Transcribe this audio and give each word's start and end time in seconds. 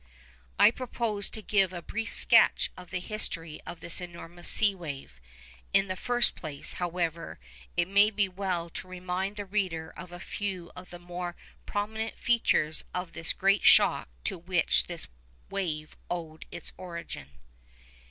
I 0.57 0.71
propose 0.71 1.29
to 1.29 1.43
give 1.43 1.71
a 1.71 1.83
brief 1.83 2.09
sketch 2.09 2.71
of 2.75 2.89
the 2.89 2.99
history 2.99 3.61
of 3.67 3.81
this 3.81 4.01
enormous 4.01 4.49
sea 4.49 4.73
wave. 4.73 5.21
In 5.75 5.89
the 5.89 5.95
first 5.95 6.33
place, 6.33 6.73
however, 6.81 7.39
it 7.77 7.87
may 7.87 8.09
be 8.09 8.27
well 8.27 8.71
to 8.71 8.87
remind 8.87 9.35
the 9.35 9.45
reader 9.45 9.91
of 9.95 10.11
a 10.11 10.19
few 10.19 10.71
of 10.75 10.89
the 10.89 10.97
more 10.97 11.35
prominent 11.67 12.17
features 12.17 12.83
of 12.95 13.13
the 13.13 13.31
great 13.37 13.61
shock 13.63 14.09
to 14.23 14.39
which 14.39 14.87
this 14.87 15.05
wave 15.51 15.95
owed 16.09 16.47
its 16.51 16.73
origin. 16.77 17.29